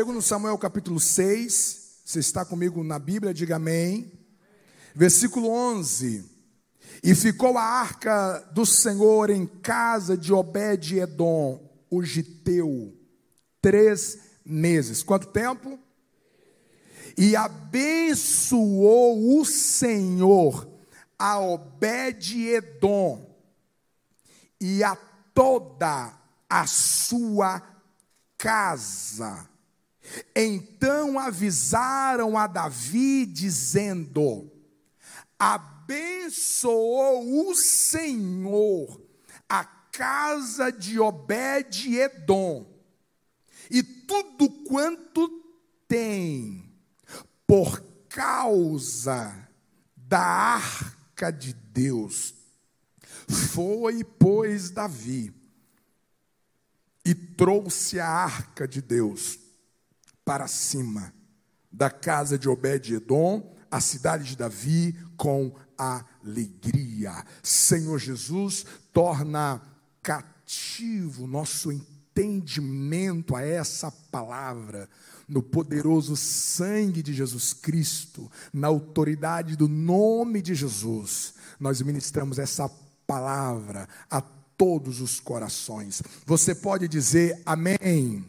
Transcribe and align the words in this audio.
Segundo 0.00 0.22
Samuel 0.22 0.56
capítulo 0.56 0.98
6, 0.98 2.00
você 2.06 2.20
está 2.20 2.42
comigo 2.42 2.82
na 2.82 2.98
Bíblia, 2.98 3.34
diga 3.34 3.56
amém. 3.56 4.10
Versículo 4.94 5.50
11. 5.50 6.24
E 7.04 7.14
ficou 7.14 7.58
a 7.58 7.62
arca 7.62 8.38
do 8.54 8.64
Senhor 8.64 9.28
em 9.28 9.44
casa 9.44 10.16
de 10.16 10.32
Obed-edom, 10.32 11.60
o 11.90 12.02
giteu, 12.02 12.98
três 13.60 14.18
meses. 14.42 15.02
Quanto 15.02 15.26
tempo? 15.26 15.78
E 17.14 17.36
abençoou 17.36 19.38
o 19.38 19.44
Senhor 19.44 20.66
a 21.18 21.38
Obed-edom 21.40 23.36
e 24.58 24.82
a 24.82 24.96
toda 25.34 26.18
a 26.48 26.66
sua 26.66 27.62
casa. 28.38 29.49
Então 30.34 31.18
avisaram 31.18 32.36
a 32.36 32.46
Davi, 32.46 33.26
dizendo: 33.26 34.50
Abençoou 35.38 36.70
o 37.48 37.54
Senhor 37.54 39.00
a 39.48 39.64
casa 39.64 40.70
de 40.70 40.98
Obed-Edom 41.00 42.66
e 43.70 43.82
tudo 43.82 44.48
quanto 44.64 45.28
tem, 45.86 46.72
por 47.46 47.80
causa 48.08 49.48
da 49.96 50.20
arca 50.20 51.30
de 51.30 51.52
Deus. 51.52 52.34
Foi, 53.28 54.02
pois, 54.02 54.70
Davi 54.70 55.32
e 57.04 57.14
trouxe 57.14 57.98
a 57.98 58.08
arca 58.08 58.68
de 58.68 58.82
Deus 58.82 59.39
para 60.30 60.46
cima 60.46 61.12
da 61.72 61.90
casa 61.90 62.38
de 62.38 62.48
Obed-Edom, 62.48 63.52
a 63.68 63.80
cidade 63.80 64.22
de 64.22 64.36
Davi, 64.36 64.96
com 65.16 65.52
alegria. 65.76 67.24
Senhor 67.42 67.98
Jesus, 67.98 68.64
torna 68.92 69.60
cativo 70.00 71.26
nosso 71.26 71.72
entendimento 71.72 73.34
a 73.34 73.42
essa 73.42 73.90
palavra, 73.90 74.88
no 75.26 75.42
poderoso 75.42 76.14
sangue 76.14 77.02
de 77.02 77.12
Jesus 77.12 77.52
Cristo, 77.52 78.30
na 78.52 78.68
autoridade 78.68 79.56
do 79.56 79.66
nome 79.66 80.40
de 80.40 80.54
Jesus. 80.54 81.34
Nós 81.58 81.82
ministramos 81.82 82.38
essa 82.38 82.70
palavra 83.04 83.88
a 84.08 84.20
todos 84.20 85.00
os 85.00 85.18
corações. 85.18 86.00
Você 86.24 86.54
pode 86.54 86.86
dizer 86.86 87.42
amém. 87.44 88.24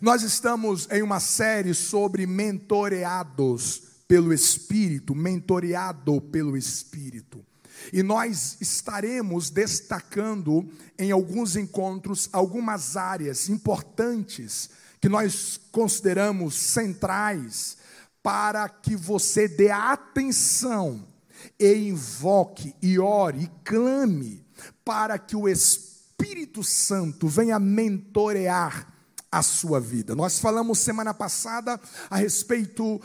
Nós 0.00 0.22
estamos 0.22 0.88
em 0.90 1.02
uma 1.02 1.20
série 1.20 1.74
sobre 1.74 2.26
mentoreados 2.26 3.82
pelo 4.06 4.32
Espírito, 4.32 5.14
mentoreado 5.14 6.20
pelo 6.20 6.56
Espírito. 6.56 7.44
E 7.92 8.02
nós 8.02 8.56
estaremos 8.60 9.50
destacando 9.50 10.68
em 10.98 11.10
alguns 11.10 11.56
encontros 11.56 12.28
algumas 12.32 12.96
áreas 12.96 13.48
importantes 13.48 14.70
que 15.00 15.08
nós 15.08 15.60
consideramos 15.70 16.54
centrais 16.54 17.76
para 18.22 18.68
que 18.68 18.96
você 18.96 19.46
dê 19.46 19.70
atenção 19.70 21.06
e 21.58 21.72
invoque 21.88 22.74
e 22.82 22.98
ore 22.98 23.44
e 23.44 23.50
clame 23.64 24.44
para 24.84 25.18
que 25.18 25.36
o 25.36 25.48
Espírito 25.48 26.64
Santo 26.64 27.28
venha 27.28 27.58
mentorear 27.60 28.97
a 29.30 29.42
sua 29.42 29.80
vida. 29.80 30.14
Nós 30.14 30.38
falamos 30.38 30.78
semana 30.78 31.12
passada 31.12 31.80
a 32.08 32.16
respeito 32.16 33.00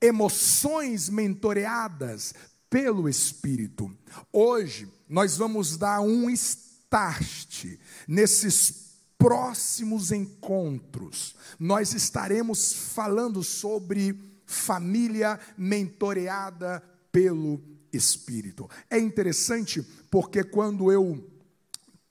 emoções 0.00 1.08
mentoreadas 1.08 2.34
pelo 2.68 3.08
Espírito. 3.08 3.90
Hoje 4.32 4.88
nós 5.08 5.36
vamos 5.36 5.76
dar 5.76 6.00
um 6.00 6.28
start 6.30 7.78
nesses 8.06 8.84
próximos 9.16 10.12
encontros. 10.12 11.34
Nós 11.58 11.94
estaremos 11.94 12.72
falando 12.72 13.42
sobre 13.42 14.18
família 14.44 15.38
mentoreada 15.56 16.82
pelo 17.10 17.62
Espírito. 17.92 18.68
É 18.90 18.98
interessante 18.98 19.82
porque 20.10 20.44
quando 20.44 20.90
eu 20.92 21.33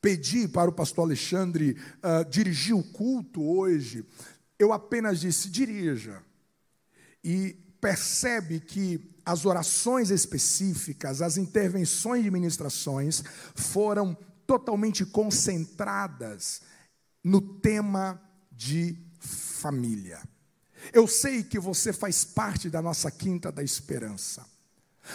pedi 0.04 0.50
para 0.50 0.70
o 0.70 0.74
pastor 0.74 1.06
Alexandre 1.06 1.78
uh, 2.04 2.30
dirigir 2.30 2.76
o 2.76 2.84
culto 2.84 3.42
hoje, 3.42 4.06
eu 4.60 4.74
apenas 4.74 5.22
disse: 5.22 5.50
dirija. 5.50 6.22
E 7.24 7.54
percebe 7.80 8.60
que 8.60 9.16
as 9.26 9.46
orações 9.46 10.12
específicas, 10.12 11.22
as 11.22 11.38
intervenções 11.38 12.22
de 12.22 12.30
ministrações 12.30 13.24
foram 13.56 14.16
totalmente 14.46 15.06
concentradas 15.06 16.62
no 17.24 17.40
tema 17.40 18.22
de 18.52 18.98
família. 19.20 20.22
Eu 20.92 21.08
sei 21.08 21.44
que 21.44 21.58
você 21.58 21.94
faz 21.94 22.26
parte 22.26 22.70
da 22.70 22.82
nossa 22.82 23.10
quinta 23.10 23.50
da 23.54 23.64
esperança. 23.64 24.46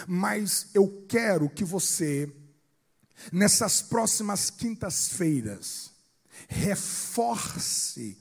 Mas 0.07 0.67
eu 0.73 1.05
quero 1.07 1.47
que 1.47 1.63
você, 1.63 2.31
nessas 3.31 3.81
próximas 3.81 4.49
quintas-feiras, 4.49 5.91
reforce 6.47 8.17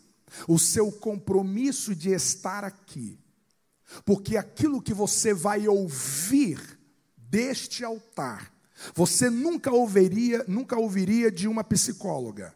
o 0.47 0.59
seu 0.59 0.93
compromisso 0.93 1.95
de 1.95 2.11
estar 2.11 2.65
aqui, 2.65 3.19
porque 4.05 4.37
aquilo 4.37 4.83
que 4.83 4.93
você 4.93 5.33
vai 5.33 5.67
ouvir 5.67 6.79
deste 7.17 7.85
altar, 7.85 8.53
você 8.95 9.29
nunca 9.29 9.71
ouviria, 9.71 10.45
nunca 10.47 10.79
ouviria 10.79 11.31
de 11.31 11.49
uma 11.49 11.65
psicóloga. 11.65 12.55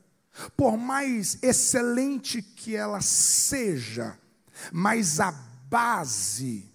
Por 0.56 0.76
mais 0.76 1.38
excelente 1.42 2.40
que 2.40 2.74
ela 2.74 3.00
seja, 3.00 4.18
mas 4.72 5.20
a 5.20 5.30
base 5.32 6.71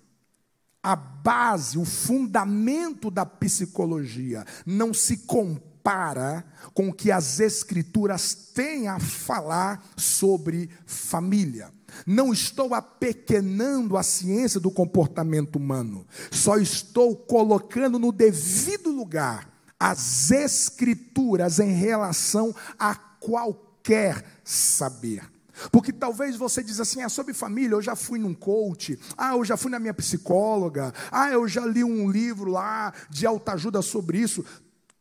a 0.84 0.96
base, 0.96 1.78
o 1.78 1.86
fundamento 1.86 3.12
da 3.12 3.26
psicologia 3.26 4.46
não 4.66 4.94
se 4.94 5.18
compara 5.18 6.46
com 6.74 6.90
o 6.90 6.94
que 6.94 7.12
as 7.12 7.40
escrituras 7.40 8.34
têm 8.54 8.88
a 8.88 9.00
falar 9.00 9.84
sobre 9.96 10.70
família. 10.86 11.72
Não 12.06 12.32
estou 12.32 12.74
apequenando 12.74 13.98
a 13.98 14.04
ciência 14.04 14.60
do 14.60 14.70
comportamento 14.70 15.56
humano, 15.56 16.06
só 16.30 16.58
estou 16.58 17.16
colocando 17.16 17.98
no 17.98 18.12
devido 18.12 18.92
lugar 18.92 19.50
as 19.80 20.32
escrituras 20.32 21.60
em 21.60 21.72
relação 21.72 22.54
a 22.78 22.96
qualquer 22.96 24.24
saber. 24.44 25.37
Porque 25.72 25.92
talvez 25.92 26.36
você 26.36 26.64
diz 26.64 26.80
assim, 26.80 27.02
é 27.02 27.10
sobre 27.10 27.34
família, 27.34 27.76
eu 27.76 27.82
já 27.82 27.96
fui 27.96 28.20
num 28.20 28.34
coach, 28.34 29.00
ah, 29.18 29.34
eu 29.34 29.44
já 29.44 29.58
fui 29.58 29.72
na 29.72 29.80
minha 29.80 29.94
psicóloga, 29.94 30.94
ah, 31.12 31.30
eu 31.30 31.48
já 31.48 31.66
li 31.66 31.84
um 31.84 32.10
livro 32.10 32.52
lá 32.52 32.94
de 33.10 33.26
autoajuda 33.26 33.82
sobre 33.82 34.20
isso. 34.20 34.46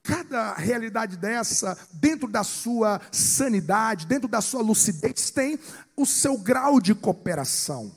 Cada 0.02 0.54
realidade 0.54 1.16
dessa, 1.16 1.76
dentro 1.92 2.28
da 2.28 2.44
sua 2.44 3.00
sanidade, 3.10 4.06
dentro 4.06 4.28
da 4.28 4.40
sua 4.40 4.62
lucidez, 4.62 5.30
tem 5.30 5.58
o 5.96 6.06
seu 6.06 6.38
grau 6.38 6.80
de 6.80 6.94
cooperação. 6.94 7.92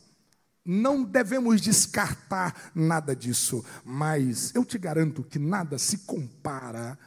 Não 0.66 1.04
devemos 1.04 1.62
descartar 1.62 2.72
nada 2.76 3.16
disso, 3.16 3.64
mas 3.84 4.54
eu 4.54 4.66
te 4.66 4.78
garanto 4.78 5.24
que 5.24 5.40
nada 5.40 5.78
se 5.78 6.00
compara 6.00 6.98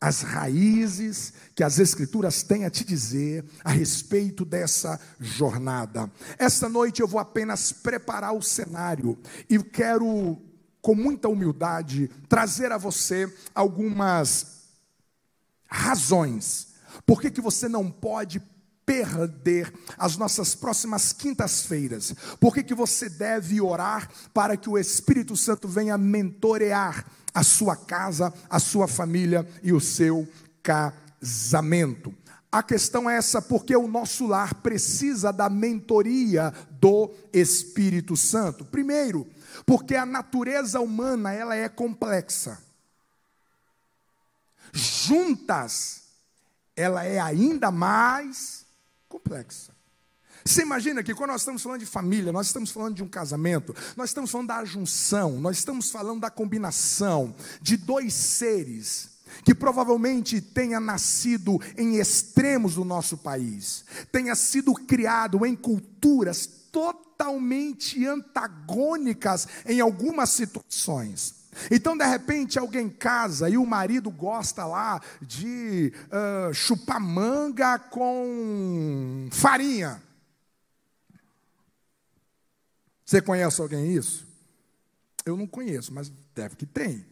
as 0.00 0.22
raízes 0.22 1.32
que 1.54 1.62
as 1.62 1.78
Escrituras 1.78 2.42
têm 2.42 2.64
a 2.64 2.70
te 2.70 2.84
dizer 2.84 3.44
a 3.64 3.70
respeito 3.70 4.44
dessa 4.44 5.00
jornada. 5.18 6.10
Esta 6.38 6.68
noite 6.68 7.00
eu 7.00 7.08
vou 7.08 7.20
apenas 7.20 7.72
preparar 7.72 8.34
o 8.34 8.42
cenário 8.42 9.18
e 9.48 9.58
quero, 9.62 10.38
com 10.80 10.94
muita 10.94 11.28
humildade, 11.28 12.08
trazer 12.28 12.70
a 12.72 12.78
você 12.78 13.32
algumas 13.54 14.58
razões 15.66 16.68
por 17.06 17.20
que, 17.20 17.30
que 17.30 17.40
você 17.40 17.68
não 17.68 17.90
pode 17.90 18.40
perder 18.88 19.70
as 19.98 20.16
nossas 20.16 20.54
próximas 20.54 21.12
quintas-feiras? 21.12 22.14
Por 22.40 22.54
que, 22.54 22.62
que 22.62 22.74
você 22.74 23.10
deve 23.10 23.60
orar 23.60 24.08
para 24.32 24.56
que 24.56 24.70
o 24.70 24.78
Espírito 24.78 25.36
Santo 25.36 25.68
venha 25.68 25.98
mentorear 25.98 27.04
a 27.34 27.42
sua 27.44 27.76
casa, 27.76 28.32
a 28.48 28.58
sua 28.58 28.88
família 28.88 29.46
e 29.62 29.72
o 29.72 29.80
seu 29.80 30.26
casamento. 30.62 32.14
A 32.50 32.62
questão 32.62 33.08
é 33.08 33.16
essa, 33.16 33.42
porque 33.42 33.76
o 33.76 33.86
nosso 33.86 34.26
lar 34.26 34.54
precisa 34.54 35.32
da 35.32 35.50
mentoria 35.50 36.52
do 36.80 37.14
Espírito 37.32 38.16
Santo. 38.16 38.64
Primeiro, 38.64 39.26
porque 39.66 39.94
a 39.94 40.06
natureza 40.06 40.80
humana 40.80 41.32
ela 41.32 41.54
é 41.54 41.68
complexa. 41.68 42.58
Juntas, 44.72 46.04
ela 46.74 47.04
é 47.04 47.20
ainda 47.20 47.70
mais 47.70 48.57
complexa. 49.08 49.72
Você 50.44 50.62
imagina 50.62 51.02
que 51.02 51.14
quando 51.14 51.30
nós 51.30 51.40
estamos 51.40 51.62
falando 51.62 51.80
de 51.80 51.86
família, 51.86 52.32
nós 52.32 52.46
estamos 52.46 52.70
falando 52.70 52.94
de 52.94 53.02
um 53.02 53.08
casamento, 53.08 53.74
nós 53.96 54.10
estamos 54.10 54.30
falando 54.30 54.48
da 54.48 54.64
junção, 54.64 55.40
nós 55.40 55.58
estamos 55.58 55.90
falando 55.90 56.20
da 56.20 56.30
combinação 56.30 57.34
de 57.60 57.76
dois 57.76 58.14
seres 58.14 59.18
que 59.44 59.54
provavelmente 59.54 60.40
tenha 60.40 60.80
nascido 60.80 61.60
em 61.76 61.96
extremos 61.96 62.76
do 62.76 62.84
nosso 62.84 63.18
país, 63.18 63.84
tenha 64.10 64.34
sido 64.34 64.72
criado 64.72 65.44
em 65.44 65.54
culturas 65.54 66.46
totalmente 66.72 68.06
antagônicas 68.06 69.46
em 69.66 69.80
algumas 69.80 70.30
situações. 70.30 71.37
Então, 71.70 71.96
de 71.96 72.04
repente, 72.04 72.58
alguém 72.58 72.88
casa 72.88 73.48
e 73.48 73.56
o 73.56 73.66
marido 73.66 74.10
gosta 74.10 74.64
lá 74.64 75.00
de 75.20 75.92
uh, 76.06 76.54
chupar 76.54 77.00
manga 77.00 77.78
com 77.78 79.28
farinha. 79.30 80.02
Você 83.04 83.22
conhece 83.22 83.60
alguém 83.60 83.94
isso? 83.94 84.26
Eu 85.24 85.36
não 85.36 85.46
conheço, 85.46 85.92
mas 85.92 86.12
deve 86.34 86.56
que 86.56 86.66
tem. 86.66 87.06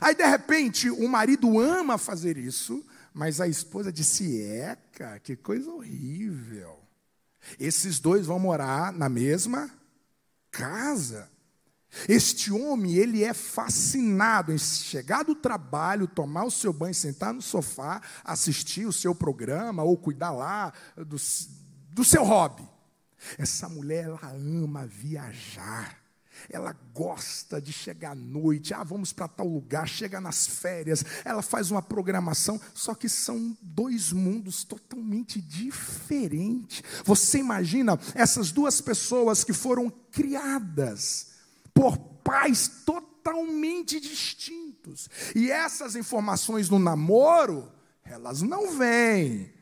Aí, 0.00 0.14
de 0.14 0.24
repente, 0.24 0.90
o 0.90 1.08
marido 1.08 1.60
ama 1.60 1.98
fazer 1.98 2.36
isso, 2.36 2.84
mas 3.12 3.40
a 3.40 3.46
esposa 3.46 3.92
disse: 3.92 4.40
Eca, 4.40 5.18
que 5.20 5.36
coisa 5.36 5.70
horrível. 5.70 6.78
Esses 7.58 7.98
dois 7.98 8.26
vão 8.26 8.38
morar 8.38 8.92
na 8.92 9.08
mesma 9.08 9.70
casa. 10.50 11.30
Este 12.08 12.50
homem, 12.50 12.94
ele 12.94 13.22
é 13.22 13.34
fascinado 13.34 14.52
em 14.52 14.58
chegar 14.58 15.22
do 15.24 15.34
trabalho, 15.34 16.06
tomar 16.06 16.44
o 16.44 16.50
seu 16.50 16.72
banho, 16.72 16.94
sentar 16.94 17.34
no 17.34 17.42
sofá, 17.42 18.00
assistir 18.24 18.86
o 18.86 18.92
seu 18.92 19.14
programa 19.14 19.82
ou 19.82 19.96
cuidar 19.96 20.30
lá 20.30 20.72
do, 20.96 21.16
do 21.90 22.04
seu 22.04 22.24
hobby. 22.24 22.66
Essa 23.38 23.68
mulher, 23.68 24.04
ela 24.04 24.32
ama 24.32 24.86
viajar. 24.86 26.00
Ela 26.50 26.74
gosta 26.94 27.60
de 27.60 27.72
chegar 27.72 28.12
à 28.12 28.14
noite, 28.14 28.72
ah, 28.72 28.82
vamos 28.82 29.12
para 29.12 29.28
tal 29.28 29.46
lugar, 29.46 29.86
chega 29.86 30.20
nas 30.20 30.46
férias, 30.46 31.04
ela 31.24 31.42
faz 31.42 31.70
uma 31.70 31.82
programação, 31.82 32.60
só 32.74 32.94
que 32.94 33.08
são 33.08 33.56
dois 33.62 34.12
mundos 34.12 34.64
totalmente 34.64 35.40
diferentes. 35.40 36.82
Você 37.04 37.38
imagina 37.38 38.00
essas 38.14 38.50
duas 38.50 38.80
pessoas 38.80 39.44
que 39.44 39.52
foram 39.52 39.88
criadas 40.10 41.31
por 41.74 41.98
pais 41.98 42.68
totalmente 42.84 44.00
distintos. 44.00 45.08
E 45.34 45.50
essas 45.50 45.96
informações 45.96 46.68
no 46.68 46.78
namoro, 46.78 47.70
elas 48.04 48.42
não 48.42 48.76
vêm. 48.76 49.52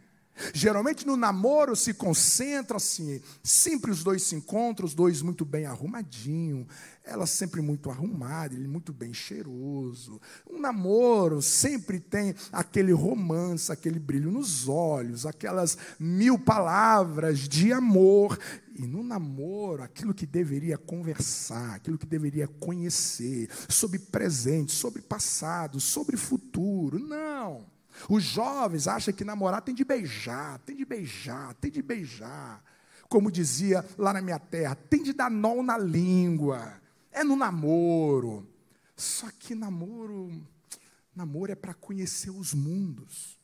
Geralmente 0.54 1.06
no 1.06 1.16
namoro 1.16 1.76
se 1.76 1.92
concentra 1.92 2.78
assim, 2.78 3.20
sempre 3.42 3.90
os 3.90 4.02
dois 4.02 4.22
se 4.22 4.34
encontram, 4.34 4.86
os 4.86 4.94
dois 4.94 5.20
muito 5.22 5.44
bem 5.44 5.66
arrumadinho, 5.66 6.66
ela 7.04 7.26
sempre 7.26 7.60
muito 7.60 7.90
arrumada, 7.90 8.54
ele 8.54 8.68
muito 8.68 8.92
bem 8.92 9.12
cheiroso. 9.12 10.20
Um 10.48 10.60
namoro 10.60 11.42
sempre 11.42 12.00
tem 12.00 12.34
aquele 12.52 12.92
romance, 12.92 13.70
aquele 13.70 13.98
brilho 13.98 14.30
nos 14.30 14.68
olhos, 14.68 15.26
aquelas 15.26 15.76
mil 15.98 16.38
palavras 16.38 17.40
de 17.40 17.72
amor. 17.72 18.38
E 18.74 18.86
no 18.86 19.02
namoro, 19.02 19.82
aquilo 19.82 20.14
que 20.14 20.24
deveria 20.24 20.78
conversar, 20.78 21.74
aquilo 21.74 21.98
que 21.98 22.06
deveria 22.06 22.48
conhecer, 22.48 23.50
sobre 23.68 23.98
presente, 23.98 24.72
sobre 24.72 25.02
passado, 25.02 25.80
sobre 25.80 26.16
futuro. 26.16 26.98
Não. 26.98 27.79
Os 28.08 28.22
jovens 28.22 28.86
acham 28.88 29.12
que 29.12 29.24
namorar 29.24 29.62
tem 29.62 29.74
de 29.74 29.84
beijar, 29.84 30.58
tem 30.60 30.76
de 30.76 30.84
beijar, 30.84 31.54
tem 31.54 31.70
de 31.70 31.82
beijar. 31.82 32.62
Como 33.08 33.30
dizia 33.30 33.84
lá 33.98 34.12
na 34.12 34.22
minha 34.22 34.38
terra, 34.38 34.74
tem 34.74 35.02
de 35.02 35.12
dar 35.12 35.30
nó 35.30 35.62
na 35.62 35.76
língua. 35.76 36.80
É 37.10 37.24
no 37.24 37.36
namoro. 37.36 38.48
Só 38.96 39.28
que 39.38 39.54
namoro, 39.54 40.30
namoro 41.14 41.50
é 41.50 41.54
para 41.54 41.74
conhecer 41.74 42.30
os 42.30 42.54
mundos. 42.54 43.38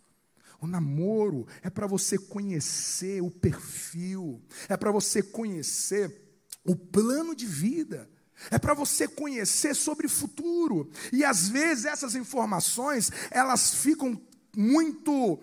O 0.61 0.67
namoro 0.67 1.47
é 1.63 1.71
para 1.71 1.87
você 1.87 2.17
conhecer 2.19 3.23
o 3.23 3.31
perfil, 3.31 4.43
é 4.69 4.77
para 4.77 4.91
você 4.91 5.23
conhecer 5.23 6.27
o 6.65 6.75
plano 6.75 7.35
de 7.35 7.47
vida. 7.47 8.09
É 8.51 8.59
para 8.59 8.75
você 8.75 9.09
conhecer 9.09 9.75
sobre 9.75 10.07
o 10.07 10.11
futuro. 10.11 10.91
E 11.11 11.25
às 11.25 11.49
vezes 11.49 11.87
essas 11.87 12.15
informações, 12.15 13.11
elas 13.31 13.75
ficam 13.75 14.21
muito 14.57 15.35
uh, 15.35 15.41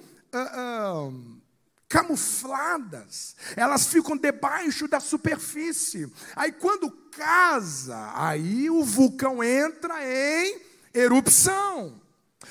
uh, 1.08 1.42
camufladas, 1.88 3.36
elas 3.56 3.86
ficam 3.86 4.18
debaixo 4.18 4.88
da 4.88 5.00
superfície. 5.00 6.12
Aí 6.36 6.52
quando 6.52 6.90
casa, 7.12 8.12
aí 8.16 8.70
o 8.70 8.84
vulcão 8.84 9.44
entra 9.44 9.96
em 10.04 10.60
erupção. 10.94 12.02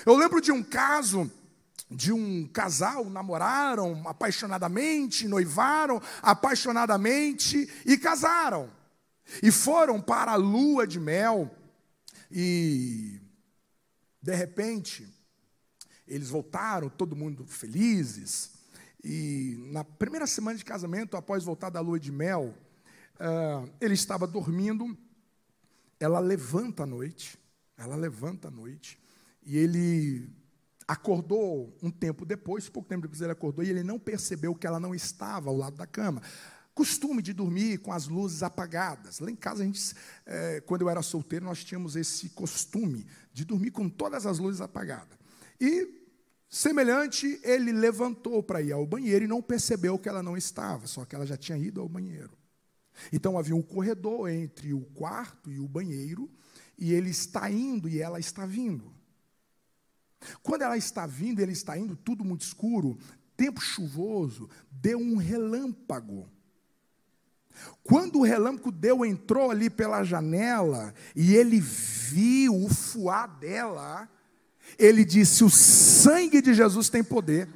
Eu 0.06 0.14
lembro 0.14 0.40
de 0.40 0.52
um 0.52 0.62
caso 0.62 1.30
de 1.90 2.12
um 2.12 2.46
casal, 2.46 3.04
namoraram 3.10 4.02
apaixonadamente, 4.06 5.28
noivaram 5.28 6.00
apaixonadamente 6.22 7.68
e 7.84 7.98
casaram. 7.98 8.70
E 9.42 9.50
foram 9.50 10.00
para 10.00 10.32
a 10.32 10.36
lua 10.36 10.86
de 10.86 10.98
mel 10.98 11.50
e 12.30 13.20
de 14.22 14.34
repente 14.34 15.08
eles 16.06 16.28
voltaram, 16.28 16.88
todo 16.88 17.16
mundo 17.16 17.44
felizes. 17.46 18.52
E 19.04 19.56
na 19.72 19.84
primeira 19.84 20.26
semana 20.26 20.56
de 20.56 20.64
casamento, 20.64 21.16
após 21.16 21.44
voltar 21.44 21.70
da 21.70 21.80
lua 21.80 21.98
de 21.98 22.12
mel, 22.12 22.54
uh, 23.16 23.68
ele 23.80 23.94
estava 23.94 24.26
dormindo. 24.26 24.96
Ela 25.98 26.18
levanta 26.18 26.82
à 26.84 26.86
noite, 26.86 27.38
ela 27.76 27.94
levanta 27.94 28.48
à 28.48 28.50
noite, 28.50 28.98
e 29.44 29.56
ele 29.56 30.28
acordou 30.86 31.76
um 31.80 31.90
tempo 31.90 32.24
depois, 32.24 32.68
pouco 32.68 32.88
tempo 32.88 33.02
depois 33.02 33.20
ele 33.20 33.30
acordou, 33.30 33.64
e 33.64 33.70
ele 33.70 33.84
não 33.84 33.98
percebeu 33.98 34.54
que 34.54 34.66
ela 34.66 34.80
não 34.80 34.94
estava 34.94 35.48
ao 35.48 35.56
lado 35.56 35.76
da 35.76 35.86
cama. 35.86 36.20
Costume 36.74 37.22
de 37.22 37.32
dormir 37.32 37.78
com 37.78 37.92
as 37.92 38.08
luzes 38.08 38.42
apagadas. 38.42 39.20
Lá 39.20 39.30
em 39.30 39.36
casa, 39.36 39.62
a 39.62 39.66
gente, 39.66 39.94
é, 40.26 40.60
quando 40.62 40.82
eu 40.82 40.88
era 40.88 41.02
solteiro, 41.02 41.44
nós 41.44 41.62
tínhamos 41.62 41.96
esse 41.96 42.30
costume 42.30 43.06
de 43.32 43.44
dormir 43.44 43.70
com 43.70 43.88
todas 43.88 44.26
as 44.26 44.38
luzes 44.38 44.60
apagadas. 44.60 45.21
E 45.62 46.02
Semelhante, 46.52 47.40
ele 47.42 47.72
levantou 47.72 48.42
para 48.42 48.60
ir 48.60 48.72
ao 48.72 48.86
banheiro 48.86 49.24
e 49.24 49.28
não 49.28 49.40
percebeu 49.40 49.98
que 49.98 50.06
ela 50.06 50.22
não 50.22 50.36
estava, 50.36 50.86
só 50.86 51.02
que 51.02 51.14
ela 51.14 51.24
já 51.24 51.34
tinha 51.34 51.56
ido 51.56 51.80
ao 51.80 51.88
banheiro. 51.88 52.36
Então 53.10 53.38
havia 53.38 53.56
um 53.56 53.62
corredor 53.62 54.28
entre 54.28 54.74
o 54.74 54.82
quarto 54.82 55.50
e 55.50 55.58
o 55.58 55.66
banheiro, 55.66 56.30
e 56.76 56.92
ele 56.92 57.08
está 57.08 57.50
indo 57.50 57.88
e 57.88 58.02
ela 58.02 58.20
está 58.20 58.44
vindo. 58.44 58.92
Quando 60.42 60.60
ela 60.60 60.76
está 60.76 61.06
vindo, 61.06 61.40
ele 61.40 61.52
está 61.52 61.78
indo, 61.78 61.96
tudo 61.96 62.22
muito 62.22 62.42
escuro, 62.42 62.98
tempo 63.34 63.58
chuvoso, 63.58 64.50
deu 64.70 64.98
um 64.98 65.16
relâmpago. 65.16 66.28
Quando 67.82 68.18
o 68.18 68.22
relâmpago 68.22 68.70
deu, 68.70 69.06
entrou 69.06 69.50
ali 69.50 69.70
pela 69.70 70.04
janela 70.04 70.92
e 71.16 71.34
ele 71.34 71.58
viu 71.58 72.62
o 72.62 72.68
fuá 72.68 73.26
dela 73.26 74.06
ele 74.78 75.04
disse: 75.04 75.44
O 75.44 75.50
sangue 75.50 76.40
de 76.40 76.54
Jesus 76.54 76.88
tem 76.88 77.02
poder. 77.02 77.48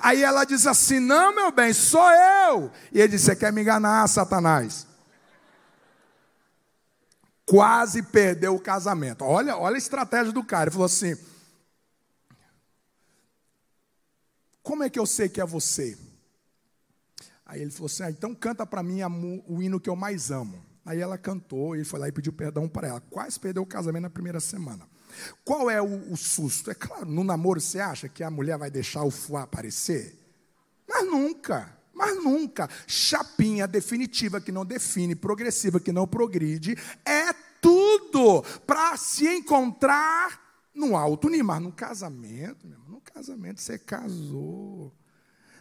Aí 0.00 0.22
ela 0.22 0.44
diz 0.44 0.66
assim: 0.66 1.00
Não, 1.00 1.34
meu 1.34 1.50
bem, 1.50 1.72
sou 1.72 2.10
eu. 2.10 2.70
E 2.92 3.00
ele 3.00 3.08
disse: 3.08 3.26
Você 3.26 3.36
quer 3.36 3.52
me 3.52 3.62
enganar, 3.62 4.06
Satanás? 4.08 4.86
Quase 7.44 8.02
perdeu 8.02 8.54
o 8.54 8.60
casamento. 8.60 9.24
Olha, 9.24 9.56
olha 9.56 9.76
a 9.76 9.78
estratégia 9.78 10.32
do 10.32 10.42
cara. 10.42 10.64
Ele 10.64 10.72
falou 10.72 10.86
assim: 10.86 11.16
Como 14.62 14.82
é 14.82 14.90
que 14.90 14.98
eu 14.98 15.06
sei 15.06 15.28
que 15.28 15.40
é 15.40 15.46
você? 15.46 15.96
Aí 17.44 17.62
ele 17.62 17.70
falou 17.70 17.86
assim: 17.86 18.02
ah, 18.02 18.10
Então 18.10 18.34
canta 18.34 18.66
para 18.66 18.82
mim 18.82 19.00
o 19.46 19.62
hino 19.62 19.80
que 19.80 19.88
eu 19.88 19.96
mais 19.96 20.30
amo. 20.30 20.64
Aí 20.86 21.00
ela 21.00 21.18
cantou 21.18 21.74
e 21.74 21.84
foi 21.84 21.98
lá 21.98 22.06
e 22.08 22.12
pediu 22.12 22.32
perdão 22.32 22.68
para 22.68 22.86
ela. 22.86 23.00
Quase 23.00 23.40
perdeu 23.40 23.64
o 23.64 23.66
casamento 23.66 24.04
na 24.04 24.10
primeira 24.10 24.38
semana. 24.38 24.86
Qual 25.44 25.68
é 25.68 25.82
o, 25.82 26.12
o, 26.12 26.16
susto? 26.16 26.70
É 26.70 26.74
claro, 26.74 27.06
no 27.06 27.24
namoro 27.24 27.60
você 27.60 27.80
acha 27.80 28.08
que 28.08 28.22
a 28.22 28.30
mulher 28.30 28.56
vai 28.56 28.70
deixar 28.70 29.02
o 29.02 29.10
fuá 29.10 29.42
aparecer? 29.42 30.16
Mas 30.88 31.04
nunca, 31.04 31.76
mas 31.92 32.22
nunca. 32.22 32.70
Chapinha 32.86 33.66
definitiva 33.66 34.40
que 34.40 34.52
não 34.52 34.64
define, 34.64 35.16
progressiva 35.16 35.80
que 35.80 35.90
não 35.90 36.06
progride, 36.06 36.78
é 37.04 37.32
tudo 37.60 38.42
para 38.64 38.96
se 38.96 39.26
encontrar 39.26 40.40
no 40.72 40.96
alto 40.96 41.28
nível. 41.28 41.46
Mas 41.46 41.62
no 41.62 41.72
casamento, 41.72 42.64
meu 42.64 42.78
irmão, 42.78 42.90
no 42.90 43.00
casamento 43.00 43.60
você 43.60 43.76
casou. 43.76 44.92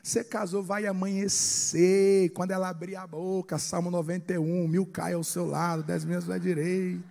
Você 0.05 0.24
casou, 0.24 0.62
vai 0.62 0.85
amanhecer. 0.85 2.29
Quando 2.29 2.51
ela 2.51 2.69
abrir 2.69 2.95
a 2.95 3.07
boca, 3.07 3.57
Salmo 3.57 3.89
91, 3.89 4.67
mil 4.67 4.85
cai 4.85 5.13
ao 5.13 5.24
seu 5.24 5.47
lado, 5.47 5.81
dez 5.81 6.05
mil 6.05 6.15
à 6.15 6.21
sua 6.21 6.39
direita. 6.39 7.03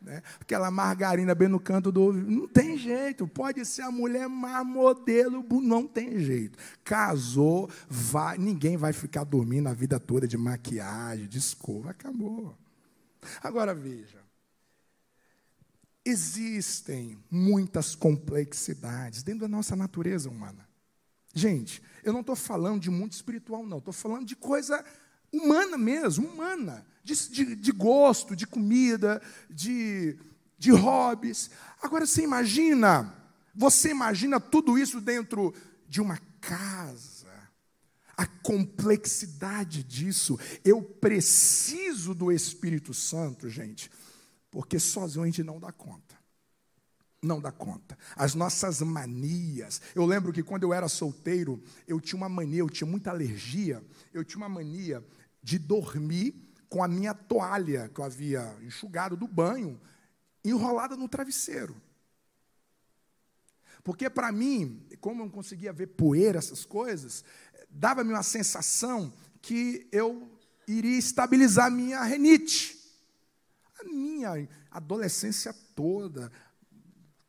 Né? 0.00 0.20
Aquela 0.40 0.68
margarina 0.68 1.36
bem 1.36 1.46
no 1.46 1.60
canto 1.60 1.92
do 1.92 2.02
ouvido. 2.02 2.28
Não 2.28 2.48
tem 2.48 2.76
jeito. 2.76 3.28
Pode 3.28 3.64
ser 3.64 3.82
a 3.82 3.92
mulher 3.92 4.28
mais 4.28 4.66
modelo, 4.66 5.46
não 5.62 5.86
tem 5.86 6.18
jeito. 6.18 6.58
Casou, 6.82 7.70
vai, 7.88 8.36
ninguém 8.38 8.76
vai 8.76 8.92
ficar 8.92 9.22
dormindo 9.22 9.68
a 9.68 9.72
vida 9.72 10.00
toda 10.00 10.26
de 10.26 10.36
maquiagem, 10.36 11.28
de 11.28 11.38
escova. 11.38 11.90
Acabou. 11.90 12.58
Agora 13.40 13.72
veja. 13.72 14.18
Existem 16.04 17.16
muitas 17.30 17.94
complexidades 17.94 19.22
dentro 19.22 19.42
da 19.42 19.48
nossa 19.48 19.76
natureza 19.76 20.28
humana. 20.28 20.71
Gente, 21.32 21.82
eu 22.04 22.12
não 22.12 22.20
estou 22.20 22.36
falando 22.36 22.80
de 22.80 22.90
mundo 22.90 23.12
espiritual, 23.12 23.64
não. 23.64 23.78
Estou 23.78 23.92
falando 23.92 24.26
de 24.26 24.36
coisa 24.36 24.84
humana 25.32 25.78
mesmo, 25.78 26.28
humana 26.28 26.86
de, 27.02 27.14
de, 27.30 27.56
de 27.56 27.72
gosto, 27.72 28.36
de 28.36 28.46
comida, 28.46 29.20
de, 29.50 30.16
de 30.58 30.70
hobbies. 30.70 31.50
Agora 31.80 32.06
você 32.06 32.22
imagina, 32.22 33.12
você 33.54 33.90
imagina 33.90 34.38
tudo 34.40 34.78
isso 34.78 35.00
dentro 35.00 35.54
de 35.88 36.00
uma 36.00 36.18
casa. 36.40 37.22
A 38.16 38.26
complexidade 38.26 39.82
disso. 39.82 40.38
Eu 40.64 40.82
preciso 40.82 42.14
do 42.14 42.30
Espírito 42.30 42.92
Santo, 42.92 43.48
gente, 43.48 43.90
porque 44.50 44.78
sozinho 44.78 45.24
a 45.24 45.26
gente 45.26 45.42
não 45.42 45.58
dá 45.58 45.72
conta. 45.72 46.21
Não 47.22 47.40
dá 47.40 47.52
conta. 47.52 47.96
As 48.16 48.34
nossas 48.34 48.80
manias. 48.80 49.80
Eu 49.94 50.04
lembro 50.04 50.32
que 50.32 50.42
quando 50.42 50.64
eu 50.64 50.74
era 50.74 50.88
solteiro, 50.88 51.62
eu 51.86 52.00
tinha 52.00 52.16
uma 52.16 52.28
mania, 52.28 52.58
eu 52.58 52.68
tinha 52.68 52.88
muita 52.88 53.10
alergia, 53.10 53.80
eu 54.12 54.24
tinha 54.24 54.38
uma 54.38 54.48
mania 54.48 55.04
de 55.40 55.56
dormir 55.56 56.34
com 56.68 56.82
a 56.82 56.88
minha 56.88 57.14
toalha 57.14 57.88
que 57.88 58.00
eu 58.00 58.04
havia 58.04 58.56
enxugado 58.62 59.16
do 59.16 59.28
banho, 59.28 59.80
enrolada 60.44 60.96
no 60.96 61.08
travesseiro. 61.08 61.76
Porque 63.84 64.10
para 64.10 64.32
mim, 64.32 64.84
como 65.00 65.20
eu 65.20 65.26
não 65.26 65.30
conseguia 65.30 65.72
ver 65.72 65.88
poeira, 65.88 66.38
essas 66.38 66.64
coisas, 66.64 67.24
dava-me 67.70 68.12
uma 68.12 68.22
sensação 68.22 69.12
que 69.40 69.86
eu 69.92 70.28
iria 70.66 70.98
estabilizar 70.98 71.66
a 71.66 71.70
minha 71.70 72.02
renite. 72.02 72.80
A 73.80 73.84
minha 73.84 74.48
adolescência 74.70 75.54
toda, 75.74 76.30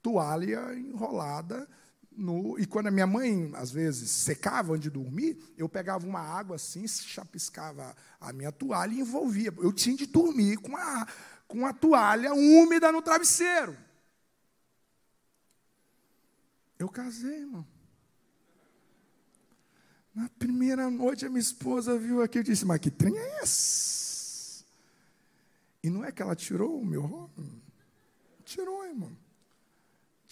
toalha 0.04 0.76
enrolada 0.76 1.68
no, 2.16 2.60
e 2.60 2.66
quando 2.66 2.88
a 2.88 2.92
minha 2.92 3.08
mãe, 3.08 3.52
às 3.56 3.72
vezes, 3.72 4.10
secava 4.10 4.74
antes 4.74 4.84
de 4.84 4.90
dormir, 4.90 5.38
eu 5.58 5.68
pegava 5.68 6.06
uma 6.06 6.20
água 6.20 6.58
assim, 6.58 6.88
chapiscava 6.88 7.96
a 8.20 8.32
minha 8.32 8.52
toalha 8.52 8.94
e 8.94 9.00
envolvia. 9.00 9.54
Eu 9.58 9.74
tinha 9.74 9.96
de 9.96 10.06
dormir 10.06 10.58
com 10.58 10.76
a, 10.78 11.08
com 11.48 11.66
a 11.66 11.74
toalha 11.74 12.34
úmida 12.34 12.92
no 12.92 13.02
travesseiro. 13.02 13.76
Eu 16.78 16.90
casei, 16.90 17.40
irmão. 17.40 17.66
Na 20.14 20.30
primeira 20.38 20.90
noite, 20.92 21.26
a 21.26 21.30
minha 21.30 21.40
esposa 21.40 21.98
viu 21.98 22.22
aqui 22.22 22.40
e 22.40 22.44
disse: 22.44 22.66
Mas 22.66 22.80
que 22.80 22.92
trem 22.92 23.18
é 23.18 23.42
esse? 23.42 24.64
E 25.82 25.90
não 25.90 26.06
é 26.06 26.12
que 26.12 26.22
ela 26.22 26.36
tirou 26.36 26.80
o 26.80 26.86
meu 26.86 27.04
homem? 27.04 27.64
Tirou, 28.46 28.86
irmão. 28.86 29.23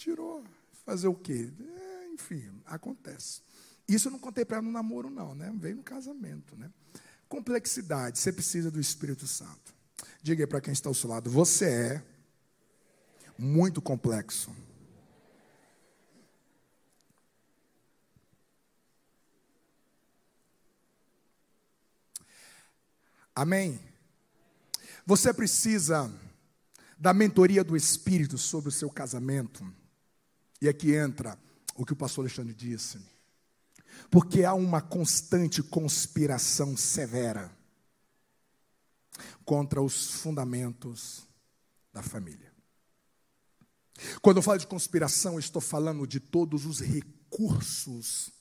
Tirou. 0.01 0.43
Fazer 0.83 1.07
o 1.07 1.13
quê? 1.13 1.53
É, 1.59 2.07
enfim, 2.07 2.51
acontece. 2.65 3.43
Isso 3.87 4.07
eu 4.07 4.11
não 4.11 4.17
contei 4.17 4.43
para 4.43 4.57
ela 4.57 4.65
no 4.65 4.71
namoro, 4.71 5.11
não, 5.11 5.35
né? 5.35 5.53
Veio 5.55 5.75
no 5.75 5.83
casamento, 5.83 6.55
né? 6.57 6.71
Complexidade, 7.29 8.17
você 8.17 8.33
precisa 8.33 8.71
do 8.71 8.79
Espírito 8.79 9.27
Santo. 9.27 9.75
Diga 10.23 10.41
aí 10.41 10.47
para 10.47 10.59
quem 10.59 10.73
está 10.73 10.89
ao 10.89 10.95
seu 10.95 11.07
lado, 11.07 11.29
você 11.29 11.65
é 11.65 12.03
muito 13.37 13.79
complexo. 13.79 14.51
Amém? 23.35 23.79
Você 25.05 25.31
precisa 25.31 26.11
da 26.97 27.13
mentoria 27.13 27.63
do 27.63 27.77
Espírito 27.77 28.39
sobre 28.39 28.69
o 28.69 28.71
seu 28.71 28.89
casamento 28.89 29.63
e 30.61 30.69
aqui 30.69 30.93
entra 30.93 31.37
o 31.75 31.85
que 31.85 31.93
o 31.93 31.95
pastor 31.95 32.23
Alexandre 32.23 32.53
disse. 32.53 32.99
Porque 34.09 34.43
há 34.43 34.53
uma 34.53 34.81
constante 34.81 35.63
conspiração 35.63 36.77
severa 36.77 37.51
contra 39.43 39.81
os 39.81 40.11
fundamentos 40.11 41.27
da 41.91 42.01
família. 42.01 42.51
Quando 44.21 44.37
eu 44.37 44.43
falo 44.43 44.59
de 44.59 44.67
conspiração, 44.67 45.37
estou 45.37 45.61
falando 45.61 46.07
de 46.07 46.19
todos 46.19 46.65
os 46.65 46.79
recursos 46.79 48.31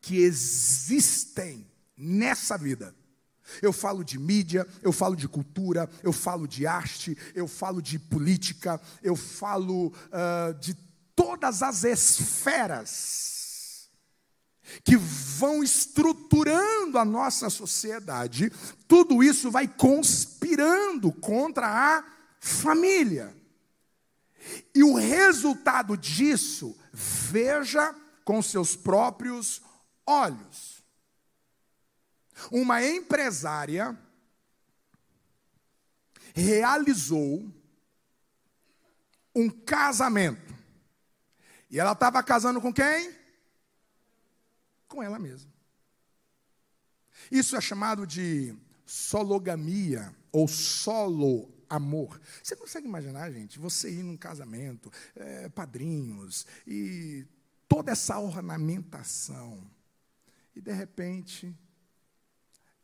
que 0.00 0.18
existem 0.18 1.66
nessa 1.96 2.56
vida 2.56 2.94
eu 3.62 3.72
falo 3.72 4.04
de 4.04 4.18
mídia, 4.18 4.66
eu 4.82 4.92
falo 4.92 5.16
de 5.16 5.28
cultura, 5.28 5.88
eu 6.02 6.12
falo 6.12 6.46
de 6.46 6.66
arte, 6.66 7.16
eu 7.34 7.46
falo 7.46 7.80
de 7.80 7.98
política, 7.98 8.80
eu 9.02 9.16
falo 9.16 9.88
uh, 9.88 10.54
de 10.60 10.74
todas 11.14 11.62
as 11.62 11.84
esferas 11.84 13.36
que 14.84 14.96
vão 14.96 15.62
estruturando 15.62 16.98
a 16.98 17.04
nossa 17.04 17.48
sociedade. 17.48 18.52
Tudo 18.88 19.22
isso 19.22 19.50
vai 19.50 19.68
conspirando 19.68 21.12
contra 21.12 21.66
a 21.66 22.04
família. 22.40 23.34
E 24.74 24.82
o 24.82 24.94
resultado 24.94 25.96
disso, 25.96 26.76
veja 26.92 27.94
com 28.24 28.42
seus 28.42 28.76
próprios 28.76 29.62
olhos. 30.06 30.75
Uma 32.50 32.84
empresária 32.84 33.98
realizou 36.34 37.50
um 39.34 39.50
casamento. 39.50 40.54
E 41.70 41.78
ela 41.78 41.92
estava 41.92 42.22
casando 42.22 42.60
com 42.60 42.72
quem? 42.72 43.14
Com 44.88 45.02
ela 45.02 45.18
mesma. 45.18 45.50
Isso 47.30 47.56
é 47.56 47.60
chamado 47.60 48.06
de 48.06 48.54
sologamia 48.84 50.14
ou 50.30 50.46
solo 50.46 51.52
amor. 51.68 52.20
Você 52.42 52.54
consegue 52.54 52.86
imaginar, 52.86 53.30
gente, 53.32 53.58
você 53.58 53.90
ir 53.90 54.02
num 54.02 54.16
casamento, 54.16 54.92
é, 55.14 55.48
padrinhos 55.48 56.46
e 56.66 57.26
toda 57.68 57.92
essa 57.92 58.18
ornamentação 58.18 59.68
e 60.54 60.60
de 60.60 60.72
repente 60.72 61.54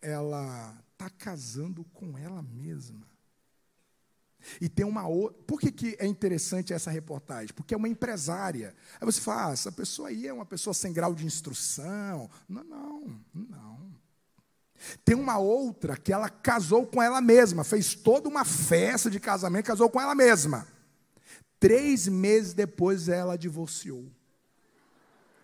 ela 0.03 0.77
está 0.93 1.09
casando 1.09 1.85
com 1.95 2.19
ela 2.19 2.43
mesma. 2.43 3.11
E 4.61 4.69
tem 4.69 4.85
uma 4.85 5.07
outra. 5.07 5.41
Por 5.47 5.61
que, 5.61 5.71
que 5.71 5.97
é 5.99 6.07
interessante 6.07 6.73
essa 6.73 6.91
reportagem? 6.91 7.55
Porque 7.55 7.75
é 7.75 7.77
uma 7.77 7.89
empresária. 7.89 8.75
Aí 9.01 9.07
você 9.07 9.21
fala, 9.21 9.49
ah, 9.49 9.53
essa 9.53 9.71
pessoa 9.71 10.09
aí 10.09 10.27
é 10.27 10.33
uma 10.33 10.45
pessoa 10.45 10.75
sem 10.75 10.93
grau 10.93 11.15
de 11.15 11.25
instrução. 11.25 12.29
Não, 12.49 12.65
não, 12.65 13.21
não. 13.33 13.93
Tem 15.05 15.15
uma 15.15 15.39
outra 15.39 15.97
que 15.97 16.13
ela 16.13 16.29
casou 16.29 16.87
com 16.87 17.01
ela 17.01 17.21
mesma, 17.21 17.63
fez 17.63 17.95
toda 17.95 18.29
uma 18.29 18.45
festa 18.45 19.09
de 19.09 19.21
casamento, 19.21 19.67
casou 19.67 19.89
com 19.89 20.01
ela 20.01 20.15
mesma. 20.15 20.67
Três 21.61 22.09
meses 22.09 22.53
depois 22.53 23.09
ela 23.09 23.39
divorciou. 23.39 24.11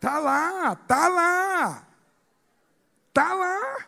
Tá 0.01 0.19
lá, 0.19 0.75
tá 0.75 1.09
lá, 1.09 1.89
tá 3.13 3.35
lá. 3.35 3.88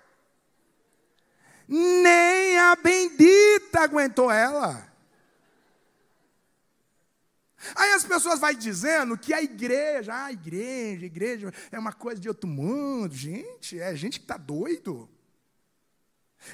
Nem 1.72 2.58
a 2.58 2.74
bendita 2.74 3.82
aguentou 3.82 4.28
ela. 4.28 4.92
Aí 7.76 7.92
as 7.92 8.04
pessoas 8.04 8.40
vão 8.40 8.52
dizendo 8.52 9.16
que 9.16 9.32
a 9.32 9.40
igreja, 9.40 10.12
ah, 10.12 10.24
a 10.24 10.32
igreja, 10.32 11.04
a 11.04 11.06
igreja 11.06 11.54
é 11.70 11.78
uma 11.78 11.92
coisa 11.92 12.20
de 12.20 12.26
outro 12.26 12.48
mundo. 12.48 13.14
Gente, 13.14 13.78
é 13.78 13.94
gente 13.94 14.18
que 14.18 14.24
está 14.24 14.36
doido. 14.36 15.08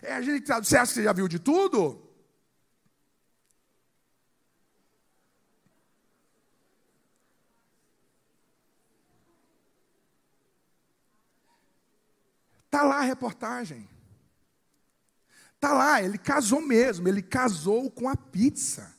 É 0.02 0.12
a 0.12 0.20
gente 0.20 0.38
que 0.38 0.42
está. 0.42 0.62
Você 0.62 0.76
acha 0.76 0.92
que 0.92 0.98
você 0.98 1.04
já 1.04 1.14
viu 1.14 1.28
de 1.28 1.38
tudo? 1.38 2.02
Está 12.66 12.82
lá 12.82 12.98
a 12.98 13.02
reportagem. 13.02 13.95
Está 15.56 15.72
lá, 15.72 16.02
ele 16.02 16.18
casou 16.18 16.60
mesmo, 16.60 17.08
ele 17.08 17.22
casou 17.22 17.90
com 17.90 18.08
a 18.08 18.16
pizza. 18.16 18.94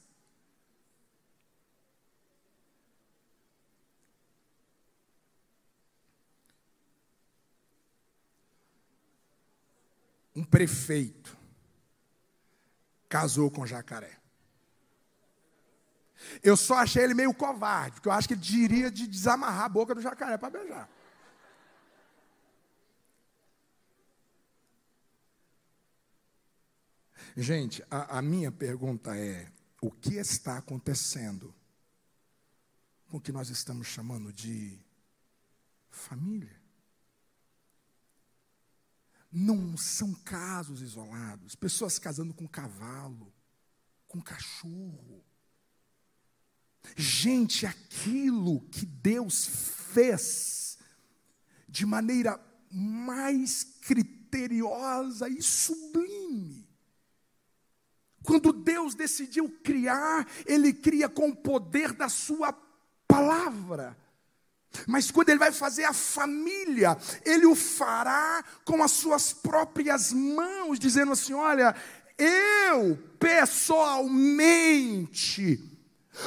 Um 10.36 10.44
prefeito 10.44 11.38
casou 13.08 13.50
com 13.50 13.66
jacaré. 13.66 14.18
Eu 16.44 16.58
só 16.58 16.76
achei 16.76 17.04
ele 17.04 17.14
meio 17.14 17.34
covarde, 17.34 17.94
porque 17.96 18.10
eu 18.10 18.12
acho 18.12 18.28
que 18.28 18.34
ele 18.34 18.42
diria 18.42 18.92
de 18.92 19.08
desamarrar 19.08 19.66
a 19.66 19.70
boca 19.70 19.94
do 19.94 20.02
jacaré 20.02 20.38
para 20.38 20.50
beijar. 20.50 20.90
Gente, 27.40 27.84
a, 27.92 28.18
a 28.18 28.22
minha 28.24 28.52
pergunta 28.52 29.16
é: 29.16 29.48
o 29.80 29.92
que 29.92 30.16
está 30.16 30.58
acontecendo 30.58 31.54
com 33.06 33.18
o 33.18 33.22
que 33.22 33.32
nós 33.32 33.50
estamos 33.50 33.86
chamando 33.86 34.34
de 34.34 34.80
família? 35.92 36.60
Não 39.32 39.78
são 39.78 40.16
casos 40.16 40.82
isolados, 40.82 41.54
pessoas 41.54 42.00
casando 42.00 42.34
com 42.34 42.48
cavalo, 42.48 43.32
com 44.08 44.20
cachorro. 44.20 45.24
Gente, 46.96 47.68
aquilo 47.68 48.62
que 48.70 48.84
Deus 48.84 49.46
fez 49.94 50.80
de 51.70 51.86
maneira 51.86 52.44
mais 52.72 53.64
criteriosa 53.64 55.30
e 55.30 55.40
sublime 55.40 56.67
quando 58.28 58.52
Deus 58.52 58.94
decidiu 58.94 59.50
criar, 59.64 60.28
Ele 60.46 60.74
cria 60.74 61.08
com 61.08 61.30
o 61.30 61.36
poder 61.36 61.94
da 61.94 62.10
Sua 62.10 62.54
palavra. 63.08 63.96
Mas 64.86 65.10
quando 65.10 65.30
Ele 65.30 65.40
vai 65.40 65.54
fazer 65.54 65.86
a 65.86 65.94
família, 65.94 66.98
Ele 67.24 67.46
o 67.46 67.56
fará 67.56 68.44
com 68.66 68.84
as 68.84 68.92
Suas 68.92 69.32
próprias 69.32 70.12
mãos, 70.12 70.78
dizendo 70.78 71.14
assim: 71.14 71.34
Olha, 71.34 71.74
eu 72.18 72.98
pessoalmente 73.18 75.64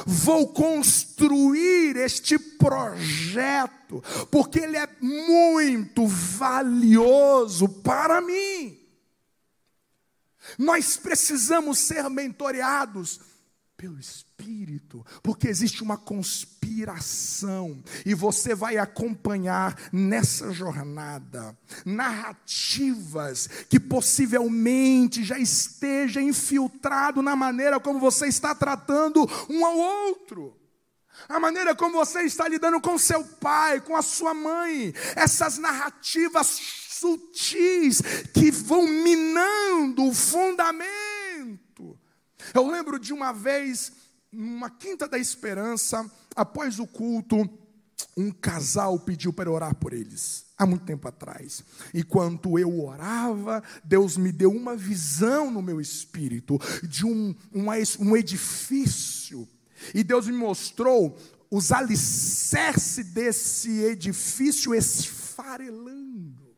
vou 0.03 0.51
construir 0.51 1.97
este 1.97 2.39
projeto, 2.39 4.03
porque 4.31 4.59
ele 4.59 4.77
é 4.77 4.89
muito 4.99 6.07
valioso 6.07 7.69
para 7.69 8.19
mim. 8.21 8.80
Nós 10.57 10.97
precisamos 10.97 11.79
ser 11.79 12.09
mentoreados 12.09 13.19
pelo 13.81 13.99
Espírito, 13.99 15.03
porque 15.23 15.47
existe 15.47 15.81
uma 15.81 15.97
conspiração, 15.97 17.83
e 18.05 18.13
você 18.13 18.53
vai 18.53 18.77
acompanhar 18.77 19.75
nessa 19.91 20.51
jornada 20.51 21.57
narrativas 21.83 23.49
que 23.67 23.79
possivelmente 23.79 25.23
já 25.23 25.39
esteja 25.39 26.21
infiltrado 26.21 27.23
na 27.23 27.35
maneira 27.35 27.79
como 27.79 27.99
você 27.99 28.27
está 28.27 28.53
tratando 28.53 29.27
um 29.49 29.65
ao 29.65 29.75
outro. 29.75 30.55
A 31.27 31.39
maneira 31.39 31.75
como 31.75 31.97
você 31.97 32.21
está 32.21 32.47
lidando 32.47 32.79
com 32.79 32.97
seu 32.99 33.23
pai, 33.23 33.81
com 33.81 33.95
a 33.95 34.03
sua 34.03 34.33
mãe, 34.33 34.93
essas 35.15 35.57
narrativas 35.57 36.59
sutis 37.01 38.01
que 38.31 38.51
vão 38.51 38.87
minando 38.87 40.05
o 40.05 40.13
fundamento. 40.13 41.99
Eu 42.53 42.69
lembro 42.69 42.99
de 42.99 43.11
uma 43.11 43.31
vez, 43.31 43.91
numa 44.31 44.69
Quinta 44.69 45.07
da 45.07 45.17
Esperança, 45.17 46.09
após 46.35 46.77
o 46.77 46.85
culto, 46.85 47.49
um 48.15 48.31
casal 48.31 48.99
pediu 48.99 49.33
para 49.33 49.51
orar 49.51 49.75
por 49.75 49.93
eles, 49.93 50.45
há 50.57 50.65
muito 50.65 50.85
tempo 50.85 51.07
atrás. 51.07 51.63
Enquanto 51.93 52.59
eu 52.59 52.83
orava, 52.83 53.63
Deus 53.83 54.15
me 54.15 54.31
deu 54.31 54.51
uma 54.51 54.75
visão 54.75 55.49
no 55.49 55.61
meu 55.61 55.81
espírito 55.81 56.59
de 56.83 57.05
um, 57.05 57.35
um, 57.53 57.65
um 57.99 58.15
edifício, 58.17 59.47
e 59.93 60.03
Deus 60.03 60.27
me 60.27 60.33
mostrou 60.33 61.17
os 61.49 61.71
alicerces 61.71 63.07
desse 63.07 63.79
edifício 63.81 64.75
esfarelando. 64.75 66.50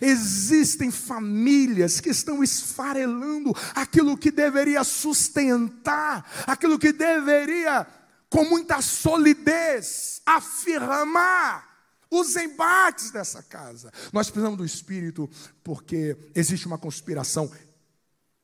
Existem 0.00 0.90
famílias 0.90 2.00
que 2.00 2.10
estão 2.10 2.42
esfarelando 2.42 3.52
aquilo 3.74 4.16
que 4.16 4.30
deveria 4.30 4.84
sustentar, 4.84 6.28
aquilo 6.46 6.78
que 6.78 6.92
deveria, 6.92 7.86
com 8.28 8.44
muita 8.44 8.80
solidez, 8.80 10.22
afirmar 10.24 11.68
os 12.10 12.36
embates 12.36 13.10
dessa 13.10 13.42
casa. 13.42 13.92
Nós 14.12 14.30
precisamos 14.30 14.58
do 14.58 14.64
Espírito, 14.64 15.30
porque 15.62 16.16
existe 16.34 16.66
uma 16.66 16.78
conspiração, 16.78 17.50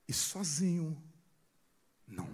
e 0.09 0.13
sozinho, 0.13 0.97
não. 2.07 2.29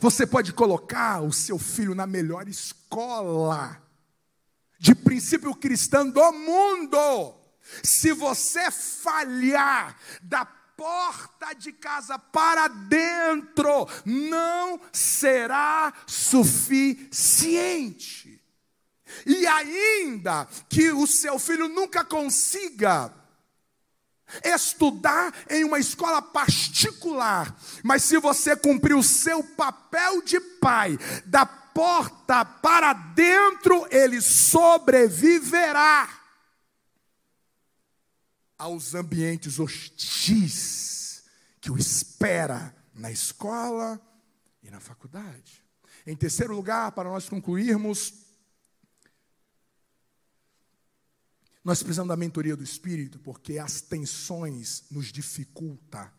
Você 0.00 0.26
pode 0.26 0.52
colocar 0.52 1.20
o 1.22 1.32
seu 1.32 1.58
filho 1.58 1.94
na 1.94 2.06
melhor 2.06 2.48
escola 2.48 3.82
de 4.78 4.94
princípio 4.94 5.54
cristão 5.54 6.10
do 6.10 6.32
mundo 6.32 7.45
se 7.82 8.12
você 8.12 8.70
falhar 8.70 9.96
da 10.22 10.44
porta 10.76 11.54
de 11.54 11.72
casa 11.72 12.18
para 12.18 12.68
dentro, 12.68 13.88
não 14.04 14.78
será 14.92 15.92
suficiente. 16.06 17.16
E 19.24 19.46
ainda 19.46 20.46
que 20.68 20.92
o 20.92 21.06
seu 21.06 21.38
filho 21.38 21.68
nunca 21.68 22.04
consiga 22.04 23.10
estudar 24.44 25.32
em 25.48 25.64
uma 25.64 25.78
escola 25.78 26.20
particular, 26.20 27.56
mas 27.82 28.02
se 28.02 28.18
você 28.18 28.56
cumprir 28.56 28.94
o 28.94 29.02
seu 29.02 29.42
papel 29.42 30.20
de 30.22 30.40
pai, 30.40 30.98
da 31.24 31.46
porta 31.46 32.44
para 32.44 32.92
dentro, 32.92 33.86
ele 33.90 34.20
sobreviverá 34.20 36.08
aos 38.58 38.94
ambientes 38.94 39.58
hostis 39.58 41.24
que 41.60 41.70
o 41.70 41.76
espera 41.76 42.74
na 42.94 43.10
escola 43.10 44.00
e 44.62 44.70
na 44.70 44.80
faculdade. 44.80 45.64
Em 46.06 46.16
terceiro 46.16 46.54
lugar, 46.54 46.92
para 46.92 47.08
nós 47.08 47.28
concluirmos, 47.28 48.14
nós 51.64 51.82
precisamos 51.82 52.08
da 52.08 52.16
mentoria 52.16 52.56
do 52.56 52.62
Espírito, 52.62 53.18
porque 53.18 53.58
as 53.58 53.80
tensões 53.80 54.84
nos 54.90 55.06
dificulta 55.06 56.12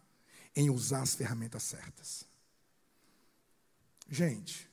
em 0.54 0.70
usar 0.70 1.04
as 1.04 1.16
ferramentas 1.16 1.64
certas. 1.64 2.26
Gente, 4.10 4.70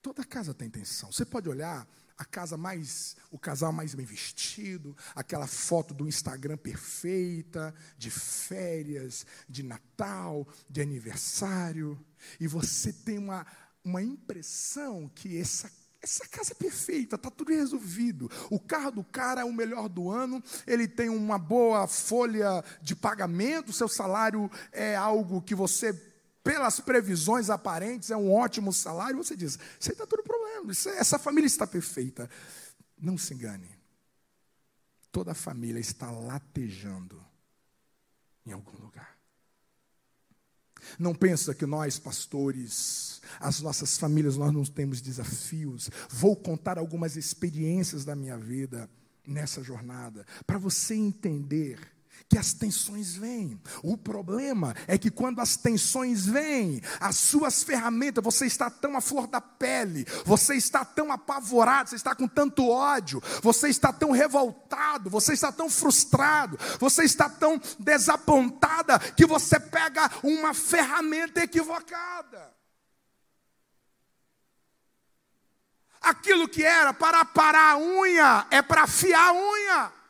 toda 0.00 0.24
casa 0.24 0.54
tem 0.54 0.70
tensão. 0.70 1.10
Você 1.10 1.24
pode 1.24 1.48
olhar 1.48 1.88
a 2.16 2.24
casa 2.24 2.56
mais, 2.56 3.16
o 3.30 3.38
casal 3.38 3.72
mais 3.72 3.94
bem 3.94 4.06
vestido, 4.06 4.96
aquela 5.14 5.46
foto 5.46 5.94
do 5.94 6.08
Instagram 6.08 6.56
perfeita, 6.56 7.74
de 7.96 8.10
férias, 8.10 9.26
de 9.48 9.62
Natal, 9.62 10.46
de 10.68 10.80
aniversário, 10.80 11.98
e 12.38 12.46
você 12.46 12.92
tem 12.92 13.18
uma, 13.18 13.46
uma 13.84 14.02
impressão 14.02 15.10
que 15.14 15.38
essa 15.38 15.70
essa 16.02 16.26
casa 16.26 16.50
é 16.50 16.54
perfeita, 16.54 17.14
está 17.14 17.30
tudo 17.30 17.52
resolvido. 17.52 18.28
O 18.50 18.58
carro 18.58 18.90
do 18.90 19.04
cara 19.04 19.42
é 19.42 19.44
o 19.44 19.52
melhor 19.52 19.88
do 19.88 20.10
ano, 20.10 20.42
ele 20.66 20.88
tem 20.88 21.08
uma 21.08 21.38
boa 21.38 21.86
folha 21.86 22.64
de 22.82 22.96
pagamento, 22.96 23.72
seu 23.72 23.88
salário 23.88 24.50
é 24.72 24.96
algo 24.96 25.40
que 25.40 25.54
você 25.54 26.11
pelas 26.42 26.80
previsões 26.80 27.50
aparentes, 27.50 28.10
é 28.10 28.16
um 28.16 28.32
ótimo 28.32 28.72
salário, 28.72 29.16
você 29.16 29.36
diz: 29.36 29.58
Isso 29.78 29.90
aí 29.90 29.92
está 29.92 30.06
tudo 30.06 30.22
problema, 30.22 30.72
isso, 30.72 30.88
essa 30.88 31.18
família 31.18 31.46
está 31.46 31.66
perfeita. 31.66 32.28
Não 32.98 33.16
se 33.16 33.34
engane. 33.34 33.68
Toda 35.10 35.32
a 35.32 35.34
família 35.34 35.80
está 35.80 36.10
latejando 36.10 37.22
em 38.46 38.52
algum 38.52 38.76
lugar. 38.78 39.18
Não 40.98 41.14
pensa 41.14 41.54
que 41.54 41.66
nós, 41.66 41.98
pastores, 41.98 43.20
as 43.38 43.60
nossas 43.60 43.96
famílias, 43.96 44.36
nós 44.36 44.52
não 44.52 44.64
temos 44.64 45.00
desafios. 45.00 45.90
Vou 46.08 46.34
contar 46.34 46.78
algumas 46.78 47.16
experiências 47.16 48.04
da 48.04 48.16
minha 48.16 48.36
vida 48.36 48.90
nessa 49.24 49.62
jornada, 49.62 50.26
para 50.44 50.58
você 50.58 50.94
entender 50.94 51.78
que 52.28 52.38
as 52.38 52.52
tensões 52.52 53.14
vêm. 53.14 53.60
O 53.82 53.96
problema 53.96 54.74
é 54.86 54.96
que 54.96 55.10
quando 55.10 55.40
as 55.40 55.56
tensões 55.56 56.26
vêm, 56.26 56.80
as 57.00 57.16
suas 57.16 57.62
ferramentas, 57.62 58.22
você 58.22 58.46
está 58.46 58.70
tão 58.70 58.96
à 58.96 59.00
flor 59.00 59.26
da 59.26 59.40
pele, 59.40 60.06
você 60.24 60.54
está 60.54 60.84
tão 60.84 61.12
apavorado, 61.12 61.90
você 61.90 61.96
está 61.96 62.14
com 62.14 62.26
tanto 62.26 62.68
ódio, 62.68 63.22
você 63.42 63.68
está 63.68 63.92
tão 63.92 64.10
revoltado, 64.10 65.10
você 65.10 65.32
está 65.32 65.52
tão 65.52 65.68
frustrado, 65.68 66.58
você 66.78 67.04
está 67.04 67.28
tão 67.28 67.60
desapontada 67.78 68.98
que 68.98 69.26
você 69.26 69.58
pega 69.60 70.10
uma 70.22 70.54
ferramenta 70.54 71.42
equivocada. 71.42 72.52
Aquilo 76.00 76.48
que 76.48 76.64
era 76.64 76.92
para 76.92 77.24
parar 77.24 77.74
a 77.74 77.78
unha 77.78 78.46
é 78.50 78.60
para 78.60 78.82
afiar 78.82 79.28
a 79.28 79.32
unha. 79.32 80.01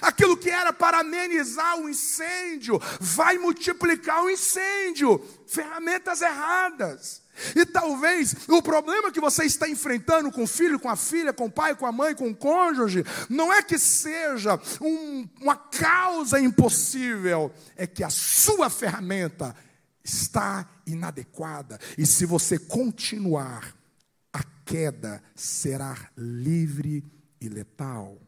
Aquilo 0.00 0.36
que 0.36 0.50
era 0.50 0.72
para 0.72 1.00
amenizar 1.00 1.78
o 1.78 1.88
incêndio, 1.88 2.80
vai 3.00 3.38
multiplicar 3.38 4.24
o 4.24 4.30
incêndio. 4.30 5.22
Ferramentas 5.46 6.22
erradas. 6.22 7.22
E 7.54 7.66
talvez 7.66 8.34
o 8.48 8.62
problema 8.62 9.10
que 9.10 9.20
você 9.20 9.44
está 9.44 9.68
enfrentando 9.68 10.30
com 10.30 10.44
o 10.44 10.46
filho, 10.46 10.78
com 10.78 10.88
a 10.88 10.96
filha, 10.96 11.32
com 11.32 11.46
o 11.46 11.50
pai, 11.50 11.74
com 11.74 11.84
a 11.84 11.92
mãe, 11.92 12.14
com 12.14 12.28
o 12.28 12.36
cônjuge, 12.36 13.04
não 13.28 13.52
é 13.52 13.62
que 13.62 13.78
seja 13.78 14.58
um, 14.80 15.28
uma 15.40 15.56
causa 15.56 16.40
impossível, 16.40 17.52
é 17.76 17.86
que 17.86 18.04
a 18.04 18.10
sua 18.10 18.70
ferramenta 18.70 19.54
está 20.04 20.68
inadequada. 20.86 21.78
E 21.98 22.06
se 22.06 22.24
você 22.24 22.58
continuar, 22.58 23.74
a 24.32 24.42
queda 24.64 25.22
será 25.34 25.96
livre 26.16 27.04
e 27.40 27.48
letal. 27.48 28.23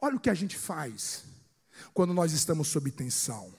Olha 0.00 0.16
o 0.16 0.20
que 0.20 0.30
a 0.30 0.34
gente 0.34 0.56
faz 0.56 1.24
quando 1.92 2.14
nós 2.14 2.32
estamos 2.32 2.68
sob 2.68 2.90
tensão. 2.90 3.52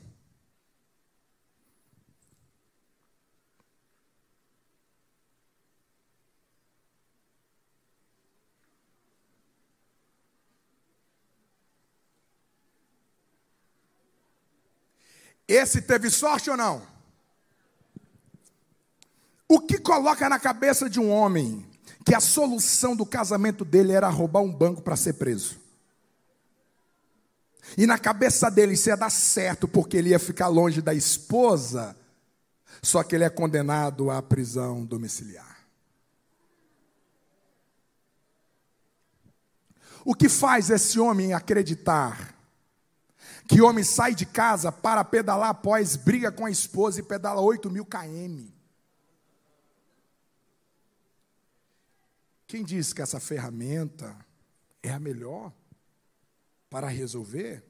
Esse 15.48 15.82
teve 15.82 16.12
sorte 16.12 16.50
ou 16.50 16.56
não? 16.56 16.88
O 19.48 19.60
que 19.60 19.80
coloca 19.80 20.30
na 20.30 20.40
cabeça 20.40 20.88
de 20.88 21.00
um 21.00 21.10
homem 21.10 21.66
que 22.06 22.14
a 22.14 22.20
solução 22.20 22.96
do 22.96 23.04
casamento 23.04 23.66
dele 23.66 23.92
era 23.92 24.08
roubar 24.10 24.42
um 24.42 24.54
banco 24.54 24.84
para 24.84 24.96
ser 24.96 25.14
preso? 25.14 25.69
E 27.78 27.86
na 27.86 27.98
cabeça 27.98 28.50
dele 28.50 28.74
isso 28.74 28.90
ia 28.90 28.98
dar 28.98 29.10
certo 29.10 29.68
porque 29.68 29.98
ele 29.98 30.10
ia 30.10 30.20
ficar 30.20 30.48
longe 30.48 30.82
da 30.82 30.94
esposa, 30.94 31.96
só 32.82 33.04
que 33.04 33.16
ele 33.16 33.24
é 33.24 33.30
condenado 33.30 34.10
à 34.10 34.22
prisão 34.22 34.86
domiciliar. 34.86 35.58
O 40.06 40.16
que 40.16 40.30
faz 40.30 40.70
esse 40.70 41.00
homem 41.00 41.34
acreditar 41.34 42.36
que 43.50 43.62
homem 43.62 43.84
sai 43.84 44.14
de 44.14 44.28
casa 44.28 44.72
para 44.72 45.04
pedalar 45.04 45.50
após 45.50 45.96
briga 45.96 46.32
com 46.32 46.46
a 46.46 46.52
esposa 46.52 47.00
e 47.00 47.04
pedala 47.04 47.42
8 47.42 47.68
mil 47.72 47.84
km. 47.84 48.46
Quem 52.46 52.64
diz 52.64 52.94
que 52.94 53.02
essa 53.02 53.20
ferramenta 53.20 54.16
é 54.84 54.92
a 54.92 55.00
melhor 55.00 55.52
para 56.70 56.88
resolver? 56.88 57.64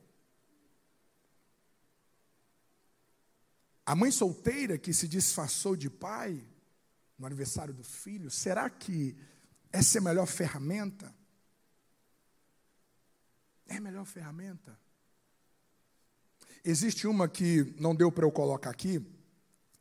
A 3.85 3.95
mãe 3.95 4.11
solteira 4.11 4.77
que 4.77 4.93
se 4.93 5.07
disfarçou 5.07 5.75
de 5.75 5.89
pai 5.89 6.45
no 7.17 7.25
aniversário 7.25 7.73
do 7.73 7.83
filho, 7.83 8.29
será 8.29 8.69
que 8.69 9.17
essa 9.71 9.97
é 9.97 9.99
a 9.99 10.03
melhor 10.03 10.25
ferramenta? 10.25 11.13
É 13.67 13.77
a 13.77 13.81
melhor 13.81 14.05
ferramenta? 14.05 14.79
Existe 16.63 17.07
uma 17.07 17.27
que 17.27 17.73
não 17.79 17.95
deu 17.95 18.11
para 18.11 18.25
eu 18.25 18.31
colocar 18.31 18.69
aqui, 18.69 19.03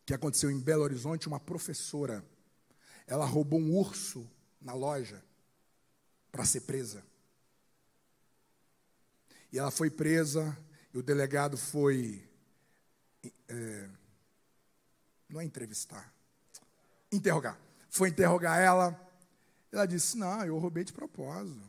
que 0.06 0.14
aconteceu 0.14 0.50
em 0.50 0.58
Belo 0.58 0.84
Horizonte, 0.84 1.28
uma 1.28 1.40
professora. 1.40 2.24
Ela 3.06 3.26
roubou 3.26 3.60
um 3.60 3.76
urso 3.76 4.30
na 4.60 4.72
loja 4.72 5.22
para 6.30 6.44
ser 6.44 6.62
presa. 6.62 7.04
E 9.52 9.58
ela 9.58 9.70
foi 9.70 9.90
presa, 9.90 10.56
e 10.92 10.98
o 10.98 11.02
delegado 11.02 11.56
foi. 11.56 12.24
É, 13.48 13.88
não 15.28 15.40
é 15.40 15.44
entrevistar, 15.44 16.12
interrogar. 17.10 17.58
Foi 17.88 18.08
interrogar 18.08 18.58
ela. 18.60 18.98
Ela 19.72 19.86
disse: 19.86 20.16
Não, 20.16 20.44
eu 20.44 20.58
roubei 20.58 20.84
de 20.84 20.92
propósito 20.92 21.68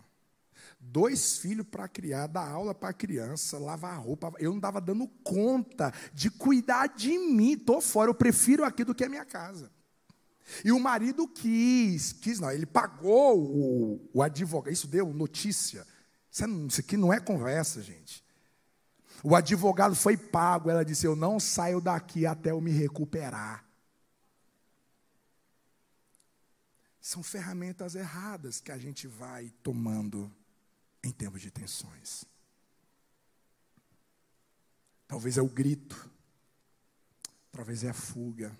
dois 0.79 1.37
filhos 1.37 1.65
para 1.69 1.87
criar, 1.87 2.27
dar 2.27 2.47
aula 2.47 2.73
para 2.73 2.89
a 2.89 2.93
criança, 2.93 3.57
lavar 3.57 3.99
roupa. 3.99 4.31
Eu 4.39 4.51
não 4.51 4.57
estava 4.57 4.79
dando 4.79 5.07
conta 5.23 5.93
de 6.13 6.29
cuidar 6.29 6.87
de 6.87 7.17
mim. 7.17 7.53
Estou 7.53 7.81
fora, 7.81 8.09
eu 8.09 8.15
prefiro 8.15 8.63
aqui 8.63 8.83
do 8.83 8.95
que 8.95 9.03
a 9.03 9.09
minha 9.09 9.25
casa. 9.25 9.69
E 10.63 10.71
o 10.71 10.79
marido 10.79 11.27
quis, 11.27 12.13
quis 12.13 12.39
não, 12.39 12.49
ele 12.49 12.65
pagou 12.65 13.39
o, 13.39 14.09
o 14.13 14.23
advogado. 14.23 14.73
Isso 14.73 14.87
deu 14.87 15.13
notícia. 15.13 15.85
Isso, 16.67 16.79
aqui 16.79 16.97
não 16.97 17.11
é 17.11 17.19
conversa, 17.19 17.81
gente. 17.81 18.23
O 19.23 19.35
advogado 19.35 19.95
foi 19.95 20.15
pago. 20.15 20.69
Ela 20.69 20.85
disse: 20.85 21.05
Eu 21.05 21.15
não 21.15 21.39
saio 21.39 21.81
daqui 21.81 22.25
até 22.25 22.51
eu 22.51 22.61
me 22.61 22.71
recuperar. 22.71 23.65
São 27.01 27.23
ferramentas 27.23 27.95
erradas 27.95 28.59
que 28.59 28.71
a 28.71 28.77
gente 28.77 29.07
vai 29.07 29.51
tomando 29.63 30.31
em 31.03 31.11
tempos 31.11 31.41
de 31.41 31.49
tensões. 31.49 32.25
Talvez 35.07 35.37
é 35.37 35.41
o 35.41 35.49
grito, 35.49 36.09
talvez 37.51 37.83
é 37.83 37.89
a 37.89 37.93
fuga, 37.93 38.55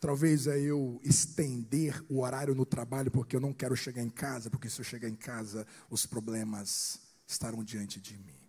talvez 0.00 0.46
é 0.46 0.58
eu 0.60 1.00
estender 1.04 2.04
o 2.08 2.20
horário 2.20 2.54
no 2.54 2.64
trabalho 2.66 3.10
porque 3.10 3.36
eu 3.36 3.40
não 3.40 3.52
quero 3.52 3.76
chegar 3.76 4.02
em 4.02 4.10
casa, 4.10 4.50
porque 4.50 4.68
se 4.68 4.80
eu 4.80 4.84
chegar 4.84 5.08
em 5.08 5.14
casa 5.14 5.66
os 5.90 6.06
problemas 6.06 7.00
estarão 7.26 7.64
diante 7.64 8.00
de 8.00 8.16
mim. 8.18 8.42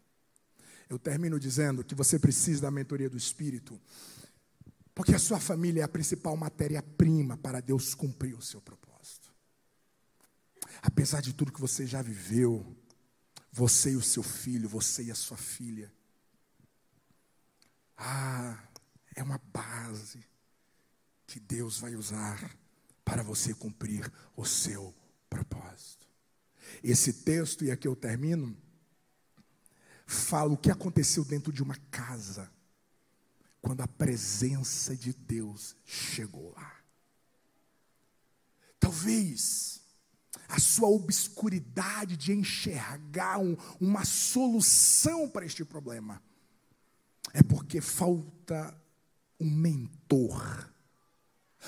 Eu 0.90 1.00
termino 1.00 1.40
dizendo 1.40 1.84
que 1.84 1.96
você 1.96 2.20
precisa 2.20 2.62
da 2.62 2.72
mentoria 2.72 3.10
do 3.10 3.18
Espírito, 3.18 3.80
porque 4.94 5.16
a 5.16 5.20
sua 5.20 5.40
família 5.40 5.82
é 5.82 5.84
a 5.84 5.88
principal 5.88 6.36
matéria-prima 6.38 7.38
para 7.38 7.62
Deus 7.62 7.96
cumprir 7.96 8.36
o 8.36 8.42
seu 8.42 8.62
propósito. 8.62 9.34
Apesar 10.82 11.22
de 11.22 11.34
tudo 11.34 11.52
que 11.52 11.62
você 11.62 11.86
já 11.86 12.02
viveu, 12.02 12.76
você 13.52 13.92
e 13.92 13.96
o 13.96 14.02
seu 14.02 14.24
filho, 14.24 14.68
você 14.68 15.04
e 15.04 15.12
a 15.12 15.16
sua 15.16 15.38
filha. 15.38 15.92
Ah, 17.98 18.62
é 19.16 19.24
uma 19.24 19.40
base 19.54 20.26
que 21.26 21.40
Deus 21.40 21.80
vai 21.80 21.96
usar 21.96 22.58
para 23.04 23.24
você 23.24 23.54
cumprir 23.54 24.12
o 24.36 24.46
seu 24.46 24.94
propósito. 25.30 26.08
Esse 26.84 27.14
texto, 27.14 27.66
e 27.66 27.72
aqui 27.72 27.88
eu 27.88 27.96
termino, 27.96 28.56
fala 30.06 30.54
o 30.54 30.58
que 30.58 30.72
aconteceu 30.72 31.24
dentro 31.26 31.52
de 31.52 31.62
uma 31.62 31.76
casa, 31.92 32.52
quando 33.62 33.82
a 33.82 33.88
presença 33.88 34.96
de 34.96 35.14
Deus 35.14 35.76
chegou 35.86 36.52
lá. 36.52 36.80
Talvez 38.80 39.82
a 40.48 40.60
sua 40.60 40.88
obscuridade 40.88 42.18
de 42.18 42.34
enxergar 42.34 43.40
um, 43.40 43.56
uma 43.80 44.06
solução 44.06 45.30
para 45.30 45.46
este 45.46 45.64
problema. 45.64 46.22
É 47.34 47.42
porque 47.42 47.82
falta 47.82 48.76
um 49.40 49.50
mentor, 49.50 50.70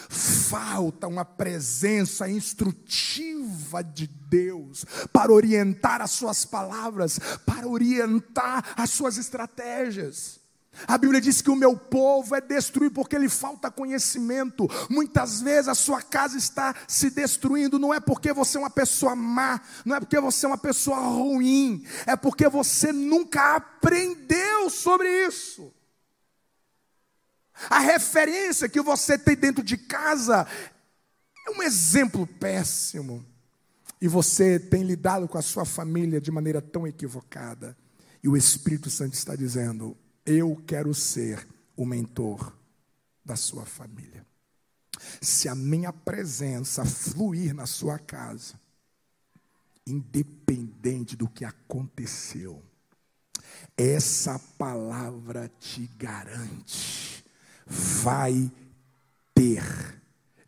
falta 0.09 1.07
uma 1.07 1.25
presença 1.25 2.29
instrutiva 2.29 3.83
de 3.83 4.07
Deus 4.07 4.85
para 5.11 5.31
orientar 5.31 6.01
as 6.01 6.11
suas 6.11 6.45
palavras, 6.45 7.19
para 7.45 7.67
orientar 7.67 8.73
as 8.75 8.89
suas 8.89 9.17
estratégias. 9.17 10.45
A 10.87 10.97
Bíblia 10.97 11.21
diz 11.21 11.41
que 11.41 11.49
o 11.49 11.55
meu 11.55 11.77
povo 11.77 12.35
é 12.35 12.41
destruído 12.41 12.93
porque 12.93 13.17
lhe 13.17 13.29
falta 13.29 13.71
conhecimento. 13.71 14.67
Muitas 14.89 15.41
vezes 15.41 15.69
a 15.69 15.75
sua 15.75 16.01
casa 16.01 16.37
está 16.37 16.75
se 16.87 17.09
destruindo, 17.09 17.79
não 17.79 17.93
é 17.93 17.99
porque 17.99 18.33
você 18.33 18.57
é 18.57 18.59
uma 18.59 18.69
pessoa 18.69 19.15
má, 19.15 19.61
não 19.85 19.95
é 19.95 19.99
porque 19.99 20.19
você 20.19 20.45
é 20.45 20.49
uma 20.49 20.57
pessoa 20.57 20.99
ruim, 20.99 21.85
é 22.05 22.15
porque 22.15 22.49
você 22.49 22.91
nunca 22.91 23.55
aprendeu 23.55 24.69
sobre 24.69 25.07
isso. 25.27 25.73
A 27.69 27.79
referência 27.79 28.69
que 28.69 28.81
você 28.81 29.17
tem 29.17 29.35
dentro 29.35 29.63
de 29.63 29.77
casa 29.77 30.47
é 31.47 31.51
um 31.51 31.63
exemplo 31.63 32.27
péssimo. 32.27 33.25
E 34.01 34.07
você 34.07 34.59
tem 34.59 34.83
lidado 34.83 35.27
com 35.27 35.37
a 35.37 35.41
sua 35.41 35.65
família 35.65 36.19
de 36.19 36.31
maneira 36.31 36.61
tão 36.61 36.85
equivocada. 36.85 37.77
E 38.21 38.27
o 38.27 38.35
Espírito 38.35 38.89
Santo 38.89 39.13
está 39.13 39.35
dizendo: 39.35 39.97
eu 40.25 40.61
quero 40.67 40.93
ser 40.93 41.47
o 41.75 41.85
mentor 41.85 42.55
da 43.23 43.35
sua 43.35 43.65
família. 43.65 44.25
Se 45.21 45.47
a 45.47 45.55
minha 45.55 45.93
presença 45.93 46.85
fluir 46.85 47.53
na 47.53 47.65
sua 47.65 47.99
casa, 47.99 48.59
independente 49.85 51.15
do 51.15 51.27
que 51.27 51.45
aconteceu, 51.45 52.63
essa 53.77 54.39
palavra 54.57 55.51
te 55.59 55.87
garante, 55.97 56.94
vai 57.65 58.51
ter 59.33 59.63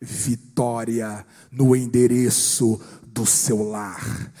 vitória 0.00 1.26
no 1.50 1.74
endereço 1.74 2.80
do 3.06 3.26
seu 3.26 3.62
lar, 3.62 4.32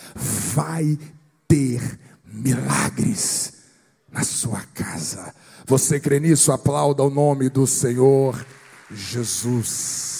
vai 0.54 0.98
ter 1.46 1.98
milagres 2.24 3.54
na 4.10 4.22
sua 4.22 4.60
casa. 4.74 5.34
Você 5.66 5.98
crê 5.98 6.20
nisso? 6.20 6.52
Aplauda 6.52 7.02
o 7.02 7.10
nome 7.10 7.48
do 7.48 7.66
Senhor 7.66 8.46
Jesus. 8.90 10.17